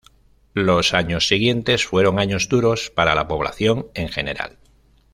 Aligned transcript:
Los 0.55 0.95
años 0.95 1.27
siguientes, 1.27 1.85
fueron 1.85 2.17
años 2.17 2.49
duros 2.49 2.89
para 2.89 3.13
la 3.13 3.27
población 3.27 3.85
en 3.93 4.09
general. 4.09 4.57